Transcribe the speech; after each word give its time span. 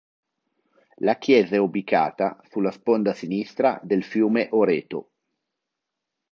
La 1.01 1.19
chiesa 1.19 1.53
è 1.53 1.57
ubicata 1.59 2.41
sulla 2.49 2.71
sponda 2.71 3.13
sinistra 3.13 3.79
del 3.83 4.03
fiume 4.03 4.47
Oreto. 4.51 5.11